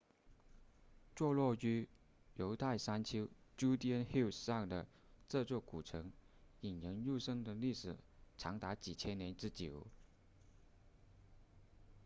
[1.15, 1.87] 坐落于
[2.33, 4.87] 犹太山丘 judean hills 上的
[5.29, 6.11] 这座古城
[6.61, 7.95] 引人入胜的历史
[8.35, 9.85] 长达几千年之久